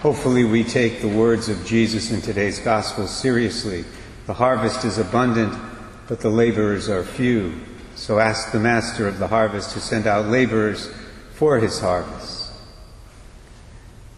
[0.00, 3.84] Hopefully, we take the words of Jesus in today's gospel seriously.
[4.26, 5.52] The harvest is abundant,
[6.06, 7.54] but the laborers are few.
[7.96, 10.88] So ask the master of the harvest to send out laborers
[11.34, 12.52] for his harvest.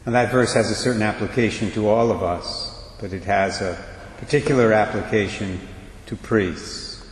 [0.05, 3.83] And that verse has a certain application to all of us, but it has a
[4.19, 5.67] particular application
[6.05, 7.07] to priests.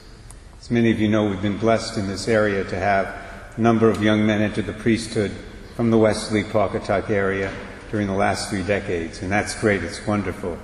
[0.61, 3.17] As many of you know, we've been blessed in this area to have
[3.57, 5.31] a number of young men enter the priesthood
[5.75, 7.51] from the Westerly Pawcatuck area
[7.91, 10.59] during the last three decades, and that's great, it's wonderful.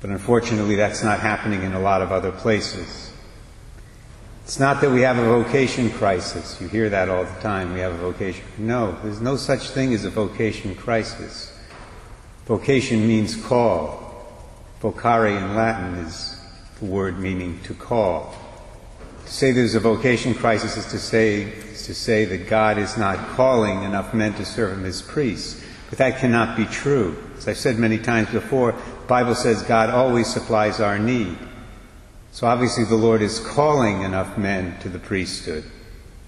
[0.00, 3.12] But unfortunately, that's not happening in a lot of other places.
[4.44, 6.60] It's not that we have a vocation crisis.
[6.60, 7.72] You hear that all the time.
[7.72, 8.44] We have a vocation.
[8.58, 11.56] No, there's no such thing as a vocation crisis.
[12.46, 14.10] Vocation means call.
[14.80, 16.36] Vocare in Latin is
[16.80, 18.34] the word meaning to call.
[19.26, 22.96] To say there's a vocation crisis is to say, is to say that God is
[22.96, 25.62] not calling enough men to serve him as priests.
[25.90, 27.22] But that cannot be true.
[27.36, 31.36] As I've said many times before, the Bible says God always supplies our need.
[32.32, 35.64] So obviously the Lord is calling enough men to the priesthood.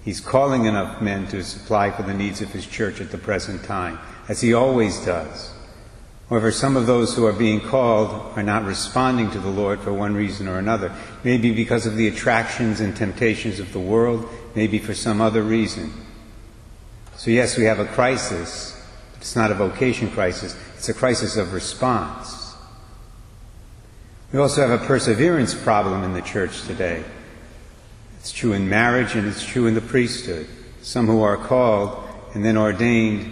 [0.03, 3.63] He's calling enough men to supply for the needs of His church at the present
[3.63, 5.53] time, as He always does.
[6.29, 9.93] However, some of those who are being called are not responding to the Lord for
[9.93, 10.93] one reason or another.
[11.23, 15.93] Maybe because of the attractions and temptations of the world, maybe for some other reason.
[17.15, 18.82] So yes, we have a crisis,
[19.23, 22.55] it's not a vocation crisis, it's a crisis of response.
[24.33, 27.05] We also have a perseverance problem in the church today.
[28.19, 30.45] It's true in marriage and it's true in the priesthood.
[30.81, 33.31] Some who are called and then ordained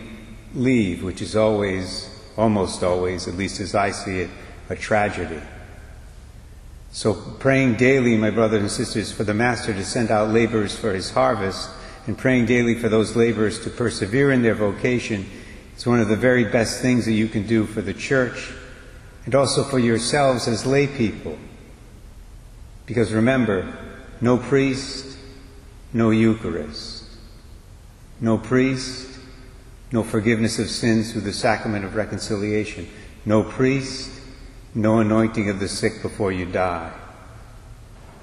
[0.55, 4.29] leave, which is always, almost always, at least as I see it,
[4.69, 5.41] a tragedy.
[6.93, 10.93] So praying daily, my brothers and sisters, for the Master to send out laborers for
[10.93, 11.69] his harvest,
[12.07, 15.25] and praying daily for those laborers to persevere in their vocation
[15.81, 18.51] it's one of the very best things that you can do for the church
[19.25, 21.39] and also for yourselves as lay people.
[22.85, 23.73] Because remember,
[24.21, 25.17] no priest,
[25.91, 27.05] no Eucharist.
[28.19, 29.09] No priest,
[29.91, 32.87] no forgiveness of sins through the sacrament of reconciliation.
[33.25, 34.11] No priest,
[34.75, 36.93] no anointing of the sick before you die.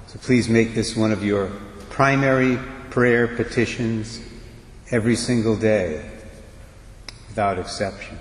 [0.07, 1.51] So please make this one of your
[1.89, 2.57] primary
[2.89, 4.21] prayer petitions
[4.91, 6.18] every single day
[7.39, 8.19] without exception.